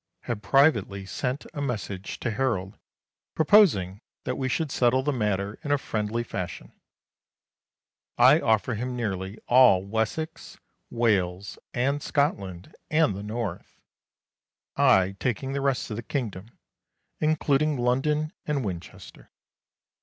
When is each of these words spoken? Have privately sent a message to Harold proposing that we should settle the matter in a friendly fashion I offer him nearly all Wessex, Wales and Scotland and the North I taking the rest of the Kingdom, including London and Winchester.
Have 0.21 0.41
privately 0.41 1.05
sent 1.05 1.45
a 1.53 1.61
message 1.61 2.19
to 2.21 2.31
Harold 2.31 2.79
proposing 3.35 4.01
that 4.23 4.35
we 4.35 4.49
should 4.49 4.71
settle 4.71 5.03
the 5.03 5.13
matter 5.13 5.59
in 5.63 5.71
a 5.71 5.77
friendly 5.77 6.23
fashion 6.23 6.71
I 8.17 8.39
offer 8.41 8.73
him 8.73 8.95
nearly 8.95 9.37
all 9.45 9.85
Wessex, 9.85 10.57
Wales 10.89 11.59
and 11.71 12.01
Scotland 12.01 12.73
and 12.89 13.15
the 13.15 13.21
North 13.21 13.79
I 14.75 15.17
taking 15.19 15.53
the 15.53 15.61
rest 15.61 15.91
of 15.91 15.97
the 15.97 16.01
Kingdom, 16.01 16.47
including 17.19 17.77
London 17.77 18.33
and 18.47 18.65
Winchester. 18.65 19.29